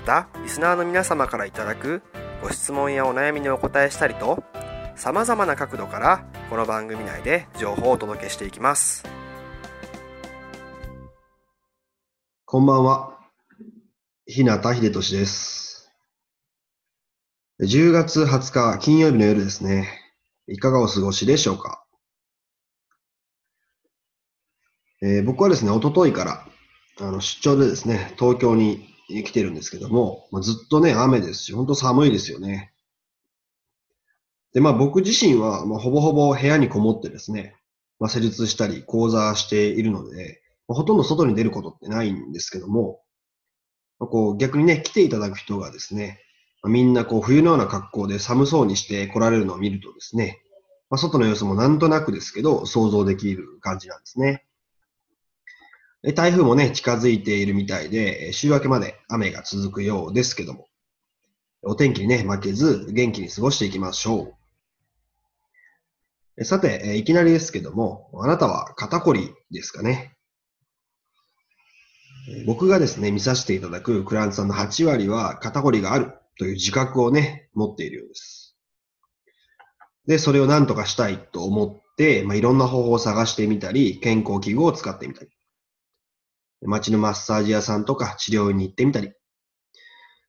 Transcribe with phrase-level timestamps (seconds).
[0.00, 2.02] またリスナーの皆様からいただく
[2.42, 4.42] ご質問やお悩みにお答えしたりと
[4.96, 9.04] さまざまな角度からこの番組内で情報をお届けしていきます。
[12.46, 13.18] こんばんは。
[14.26, 15.92] 日向秀俊です。
[17.60, 19.86] 10月20日金曜日の夜ですね。
[20.48, 21.84] いかがお過ごしでしょうか？
[25.02, 26.46] えー、僕はですね、おとといから
[27.06, 28.89] あの出張でですね、東京に
[29.24, 32.72] 来てるんですけども、まあ、ずっとね、雨ですし、本当寒いですよね。
[34.52, 37.54] で、まあ僕自身は、まあ、ほぼほぼ部屋にこもってですね、
[37.98, 43.00] まあ、施術したり講座しているので、まあ、ほとんど外に出ることってないんですけども、
[43.98, 46.20] まあ、こう逆にね、来ていただく人がですね、
[46.62, 50.40] まあ、みんなこう冬のような格好で寒そうにして来られるのを見るとですね、
[50.88, 54.44] まあ、外の様子もなんとなくですけど想像できる感じなんですね。
[56.02, 60.66] 台風もね、近づいているみたいで、週明けまで雨が続くようですけども、
[61.62, 64.34] お天気にね、負けず、元気に過ごしていきましょ
[66.38, 66.44] う。
[66.44, 70.16] さて、いきなりですけども、あなたは肩こりですかね。
[72.46, 78.56] 僕がですね、見させていただくクラントさんの8割は肩こりがあるという自覚をね、持っているようです。
[80.06, 85.30] で、それを何とかしたいと思って、まあ、いろんな方法を探してみたり、健康器具を使ってみたり、
[86.62, 89.12] 街のマッサージ屋さんとか治療院に行ってみたり、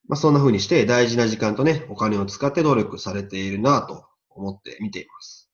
[0.07, 5.49] まあ、そんな風にして大事な時間とね、お金を使って努力されているなと思って見ています。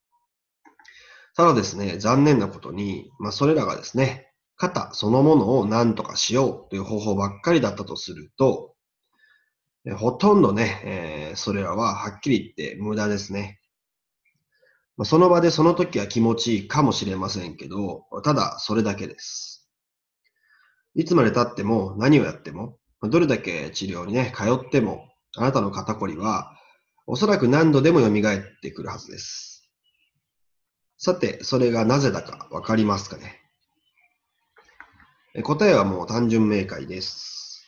[1.36, 8.74] ただですね、残念なことに、まあ、それらがですね、肩そのものを何とかしようという方法ばっかりだったとすると、
[9.98, 13.62] ほとんどね、えー、それらははっきり言って無駄ですね。
[14.98, 19.57] まあ、その場でその時は気持ちいいかもしれませんけど、ただそれだけです。
[20.98, 26.58] いつまで経っても何をやっても、どれだけ治療にね、通っても、あなたの肩こりは、
[27.06, 28.12] おそらく何度でも蘇っ
[28.64, 29.70] てくるはずです。
[30.98, 33.40] さて、それがなぜだかわかりますかね？
[35.44, 37.64] 答えはもう単純明快です。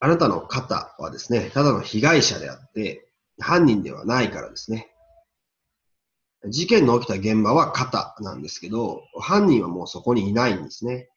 [0.00, 4.88] あなたの肩はですね、ただの被害者であって、犯人ではないからですね。
[6.46, 11.10] 事件の起きた現場は肩なんですけど、犯人はもうそこにいないんですね。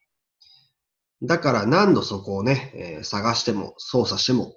[1.23, 4.55] だから何度そこをね、えー、探しても操作しても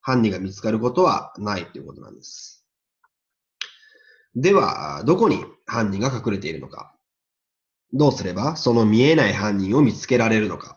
[0.00, 2.66] 犯人が見つかることはないということなんです。
[4.34, 6.94] では、どこに犯人が隠れているのか。
[7.92, 10.76] どうすればその見えない犯人を見つけられるのか。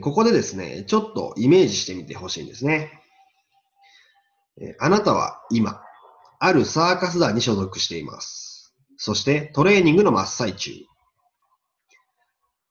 [0.00, 3.02] ここでですね、ちょっとイメージしてみてほしいんですね。
[4.80, 5.82] あなたは今、
[6.38, 8.74] あるサーカス団に所属しています。
[8.96, 10.72] そしてトレーニングの真っ最中。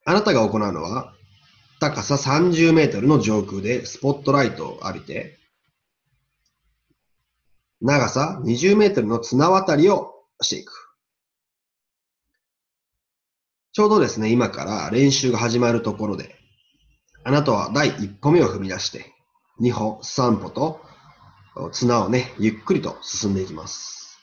[0.07, 1.13] あなたが行うのは、
[1.79, 5.39] 高さ30メートルの上空でスポットライトを浴びて、
[7.81, 10.71] 長さ20メートルの綱渡りをしていく。
[13.73, 16.35] ちょうどですね、今から練習が始まるところで、
[17.23, 19.11] あなたは第一歩目を踏み出して、
[19.59, 20.81] 2歩、3歩と
[21.71, 24.19] 綱をね、ゆっくりと進んでいきます。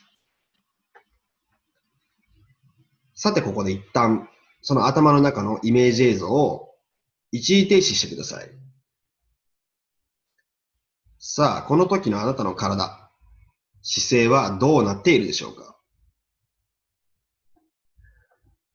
[3.15, 4.29] さて、ここで一旦
[4.63, 6.71] その頭の中のイメージ映像を
[7.33, 8.51] 一時停止してください。
[11.19, 13.11] さあ、この時のあなたの体、
[13.83, 15.77] 姿勢はどうなっているでしょうか？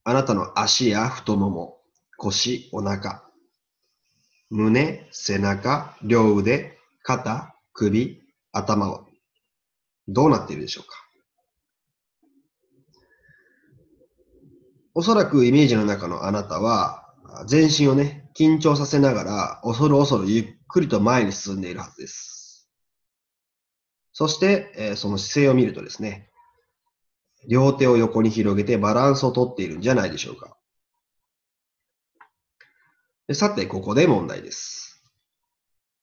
[0.03, 1.81] あなたの足や太もも、
[2.17, 3.23] 腰、お腹、
[4.49, 9.05] 胸、背中、両腕、肩、首、頭は
[10.07, 11.06] どうなっているでしょうか？
[14.97, 17.13] おそらくイメージの中のあなたは、
[17.45, 22.67] 全身をね、緊張させながら、恐る恐るゆっくりと前に進んでいるはずです。
[24.11, 26.31] そして、え、その姿勢を見るとですね、
[27.47, 30.57] 両手を横に広げてバランスをとっているんじゃないでしょうか。
[33.35, 35.03] さて、ここで問題です。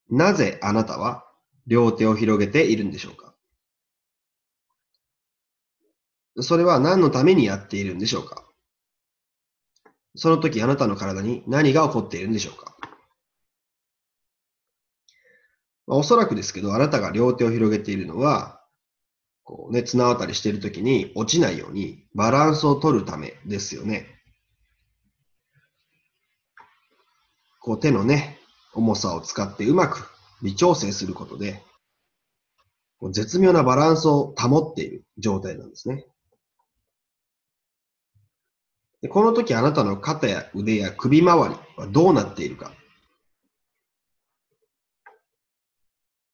[0.09, 1.27] なぜあなたは
[1.67, 3.35] 両手を広げているんでしょうか
[6.39, 8.45] それは何のためにやっているんでしょうか
[10.17, 12.77] その時あなたの体に何が起こっているんでしょうか？
[15.87, 18.61] おそらくですけど、あなたが両手を広げているのは、
[19.43, 24.07] こうね、綱渡りしている時に落ちないようにバランスを取るためですよね。
[27.61, 28.39] こう手のね、
[28.73, 30.09] 重さを使ってうまく
[30.43, 31.63] 微調整することで、
[33.13, 36.07] 絶妙なバランスを保っている状態なんですね。
[39.05, 42.73] でこの時あなたの肩や腕や首周りはどうなっているか。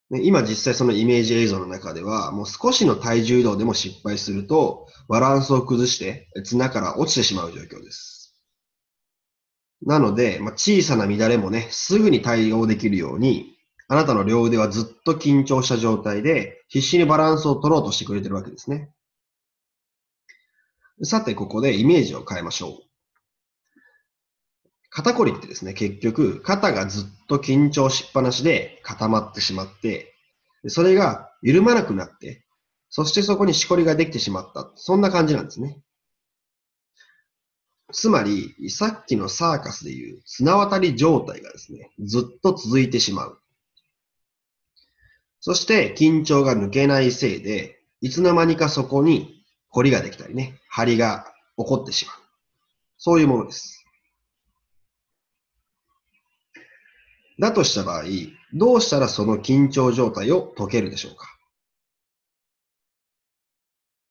[0.08, 8.40] ね、今実際そのイメージ映像の中では、もう少しの体重移動でも失敗すると、バランスを崩して綱から落ちてしまう状況です。
[9.82, 13.56] なので、まあ、小さな乱れもね、すぐに対応できるように、
[13.88, 18.92] あなたの両腕はずっと緊張した状態で、必死にバランスを取ろうとしてくれてるわけですね。
[21.02, 22.90] さて、ここでイメージを変えましょう。
[24.90, 30.14] 肩こりってですね、結局、肩がずっと緊張しっぱなしで固まってしまって、
[30.66, 32.44] それが緩まなくなって、
[32.90, 34.72] そしてそこにしこりができてしまった。
[34.74, 35.78] そんな感じなんですね。
[37.92, 43.40] つまり、さっきのサーカスでいう綱渡り状態がですね、ずっと続いてしまう。
[45.40, 49.39] そして緊張が抜けないせいで、いつの間にかそこに
[49.70, 52.16] 凝りができたりね、張りが起こってしまう。
[52.98, 53.84] そういうものです。
[57.38, 58.04] だとした場合、
[58.52, 61.26] どうしたらその緊張状態を解けるでしょうか？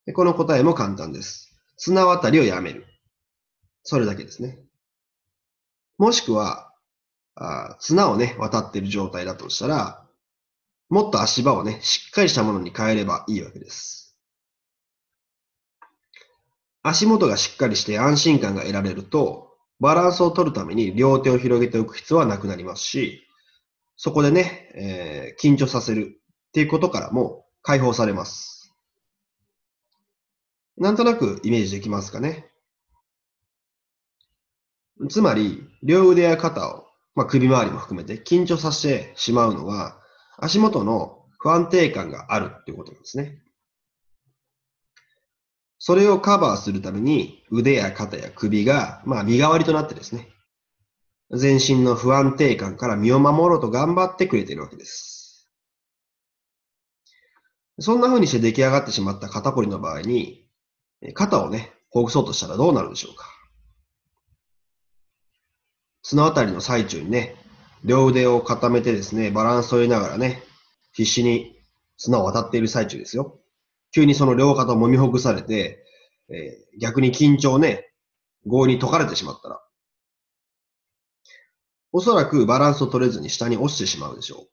[0.06, 1.56] でこの答えも簡単です。
[1.78, 2.88] 綱渡りをやめる。
[3.84, 4.60] それだけですね。
[5.98, 6.72] もしくは、
[7.36, 10.08] あ綱をね、渡っている状態だとしたら、
[10.90, 13.99] もっと足場をね、しっかりしたものに変えればいいわけです。
[16.82, 19.50] 足元がしっかりして安心感が得られると、
[19.80, 23.26] バランスを取るために両手を広げておく必要はなくなりますし、
[23.96, 28.74] そこでね、えー、緊張させるっていうことからも解放されます。
[30.78, 32.50] なんとなくイメージできますかね。
[35.10, 36.86] つまり、両腕や肩を、
[37.16, 39.98] まあ、首周りも含めて緊張させてしまうのは、
[40.38, 43.42] 足元の不安定感があるっていうことなんですね。
[45.90, 50.30] それをカバーするために腕や肩や首が、まあ、身代わりとなってですね、
[51.32, 55.50] 全身の不安定感から身を守ろうと頑張ってくれているわけです。
[57.80, 60.46] そんな風にして出来上がってしまった肩こりの場合に、
[61.16, 63.26] 肩をね、ほぐそうとしたらどうなるでしょうか
[66.04, 67.34] 綱渡りの最中にね、
[67.84, 70.44] 両腕を固めてですね、バランスを取りながらね、
[70.94, 71.58] 必死に
[71.98, 73.40] 綱を渡っている最中ですよ。
[73.92, 75.84] 急にその両肩を揉みほぐされて、
[76.30, 77.92] えー、逆に緊張ね、
[78.46, 79.62] 合に解かれてしまったら、
[81.92, 84.48] おそらくバランスを取れずに下に落ちてしまうでしょ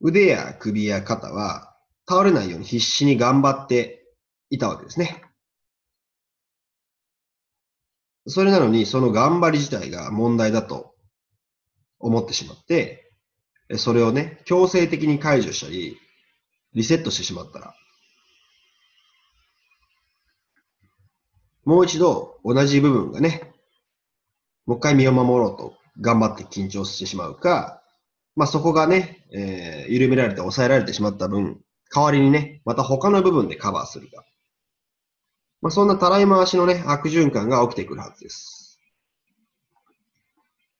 [0.00, 0.08] う。
[0.08, 1.74] 腕や首や肩は
[2.08, 4.06] 倒れないように必死に頑張って
[4.48, 5.22] いたわけですね。
[8.26, 10.94] それなのに、その頑張り自体が問題だと
[11.98, 13.10] 思ってしまって、
[13.76, 15.98] それをね、強制的に解除したり、
[16.78, 17.74] リセットしてしまったら、
[21.64, 23.52] もう一度同じ部分がね、
[24.64, 27.82] もう一回身を守ろうと頑張って緊張してしまうか、
[28.36, 31.60] まあそこがね、えー、緩められて抑えられてしまった分、
[31.92, 34.24] 代わりにね、また他の部分でカバーするか。
[35.60, 38.80] まあ、そんなたらい回しのね、悪循環が起きてくるはずです。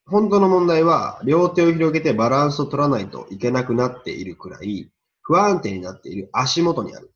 [0.06, 4.90] 本当の問題は、両手を広げてバランスを取らないといけなくなっているくらい、
[5.28, 7.12] 不安定になっている足元にある。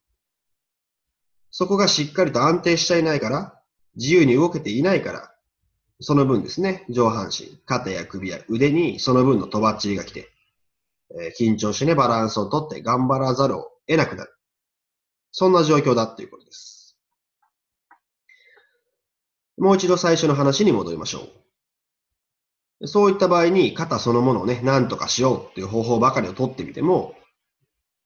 [1.51, 3.59] そこがしっかりと安定していないから、
[3.97, 5.35] 自由に動けていないから、
[5.99, 10.31] その分ですね、上半身、肩や首や腕にその分のとばっちりが来て、
[11.19, 14.35] えー、緊張してね、バランスをとって頑張らざるを得なくなる。
[15.31, 16.99] そんな状況だっていうことです。
[19.57, 21.29] もう一度最初の話に戻りましょ
[22.81, 22.89] う。
[22.89, 27.15] そういった場合に肩そのものをね、何とかしようっていう方法ばかりを取ってみても、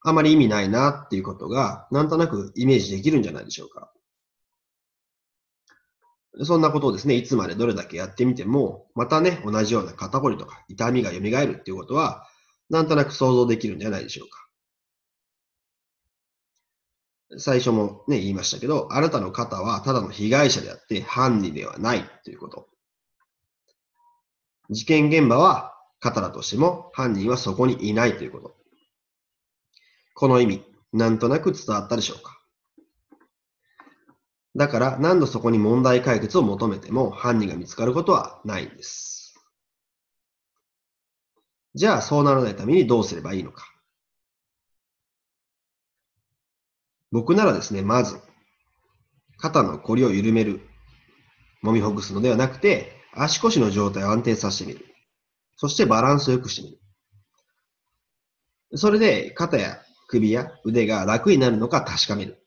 [0.08, 3.92] あまり意味ないなっていうことが、なんとなくイメージできるんじゃないでしょうか。
[6.44, 12.24] そんなことをですね、いつまでどれだけやってみても、またね、同じような肩こりとか痛みが蘇るっていうことは、
[12.70, 14.46] なんとなく想像できるんじゃないでしょうか。
[17.38, 22.68] 最初もね、言いましたけど、あなたの肩はただの被害者であって犯人ではないということ。
[24.70, 28.65] 事件現場は肩だとしても犯人はそこにいないということ。
[30.18, 32.40] この意味、なんとなく伝わったでしょうか？
[34.56, 39.34] だから何度そこに問題解決を求めても犯人が見つかることはないんです。
[41.74, 43.66] じゃあそうならないためにどうすればいいのか？
[47.12, 48.18] 僕ならですね、まず、
[49.36, 50.62] 肩のこりを緩める、
[51.62, 54.86] 揉みほぐすのではなくて、足腰の状態を安定させてみる。
[55.56, 56.78] そしてバランスを良くしてみる。
[58.78, 62.42] それで肩や首や腕が楽になるのか確かめる。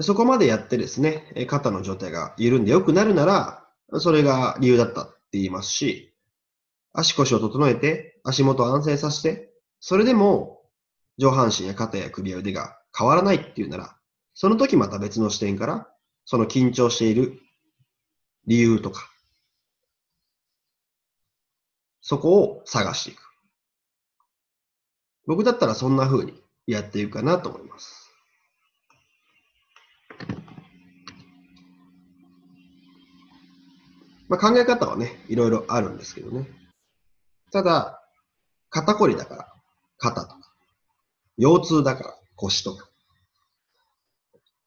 [0.00, 3.68] そこまでやってですね、肩の状態が緩んで良くなるなら、
[4.00, 6.14] それが理由だったって言いますし、
[6.92, 10.62] 足腰を整えて足元を安静させて、それでも
[11.18, 13.96] 上半身や肩や首や腕が変わらないっていうなら、
[14.34, 15.88] その時また別の視点から、
[16.24, 17.40] その緊張している
[18.46, 19.10] 理由とか、
[22.00, 23.31] そこを探していく。
[25.26, 26.34] 僕だったらそんな風に
[26.66, 28.10] やっていくかなと思います。
[34.28, 36.48] まあ、考え方はね、いろいろあるんですけどね。
[37.52, 38.02] ただ、
[38.70, 39.52] 肩こりだから
[39.98, 40.38] 肩とか、
[41.36, 42.88] 腰痛だから腰とか。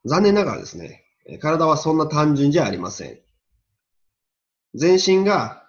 [0.05, 1.03] 残念ながらですね、
[1.41, 3.19] 体はそんな単純じゃありません。
[4.75, 5.67] 全身が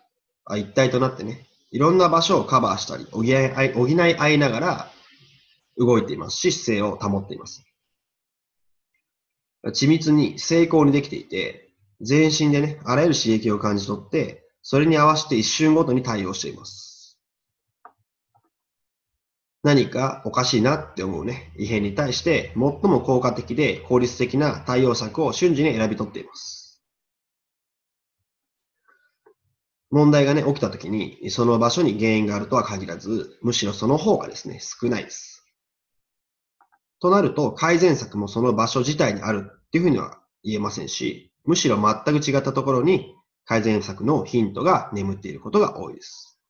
[0.51, 3.35] 一体となってね、いろんな場所をカバーしたり、補い
[3.75, 4.91] 補い合いながら
[5.77, 7.67] 動いていますし、姿勢を保っています。
[9.67, 11.69] 緻密に成功にできていて、
[12.01, 17.19] 全身でね、あらゆる刺激を感じ取って、それに合わせて一瞬ごとに対応しています。
[19.63, 26.66] 何かおかしいなって思うね、異変に対して最も効果的で効率的な対応策を瞬時に選び取っています。
[29.91, 35.47] 問題がね、起きた時に、その場所に原因があるとは限らず、むしろその方がですね、少ないです。
[37.01, 43.15] となると、改善策もその場所自体にあるっていうふうには言えませんし、むしろ全く違ったところに
[43.45, 46.41] 改善策のヒントが眠っていることが多いです。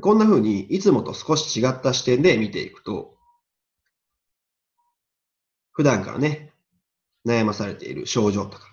[0.00, 3.16] こんな風にいつもと少し違った視点で見ていくと、
[5.72, 6.52] 普段からね、
[7.26, 8.66] 悩まされている症状とか、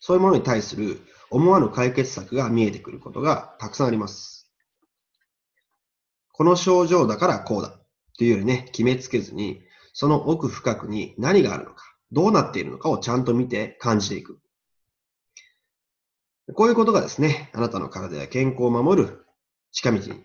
[0.00, 1.00] そういうものに対する
[1.30, 4.50] 思わぬ解決策が見えてくることがたくさんあります。
[6.32, 7.80] この症状だからこうだ
[8.18, 9.62] というよりね、決めつけずに、
[9.92, 14.38] その奥深くに何があるのか、どうなっているのかをちゃんと見て感じていく。
[16.54, 19.26] こういうことがですね、あなたの体や健康を守る
[19.72, 20.24] 近道に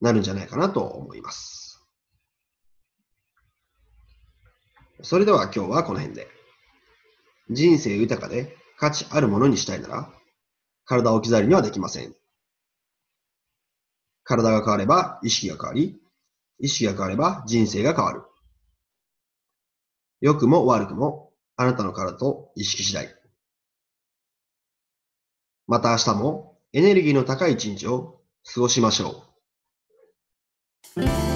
[0.00, 1.86] なるんじゃないかなと思います。
[5.02, 6.28] それでは今日はこの辺で。
[7.50, 10.10] 人生豊かで価値あるものにしたいなら、
[10.84, 12.14] 体を置き去りにはできません。
[14.24, 16.00] 体が変われば意識が変わり、
[16.58, 18.22] 意識が変われば人生が変わる。
[20.20, 23.14] 良くも悪くもあなたの体と意識次第。
[25.66, 28.20] また明日もエネルギーの高い一日を
[28.54, 29.24] 過ごしましょ
[30.96, 31.35] う。